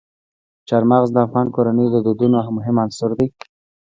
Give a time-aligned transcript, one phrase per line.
[0.67, 3.27] چار مغز د افغان کورنیو د دودونو مهم عنصر دی.